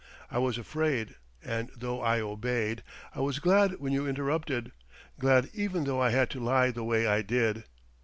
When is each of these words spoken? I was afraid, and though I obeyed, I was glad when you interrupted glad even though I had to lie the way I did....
I 0.31 0.39
was 0.39 0.57
afraid, 0.57 1.13
and 1.43 1.69
though 1.77 2.01
I 2.01 2.21
obeyed, 2.21 2.81
I 3.13 3.19
was 3.19 3.37
glad 3.37 3.73
when 3.79 3.93
you 3.93 4.07
interrupted 4.07 4.71
glad 5.19 5.51
even 5.53 5.83
though 5.83 6.01
I 6.01 6.09
had 6.09 6.31
to 6.31 6.39
lie 6.43 6.71
the 6.71 6.83
way 6.83 7.05
I 7.05 7.21
did.... 7.21 7.65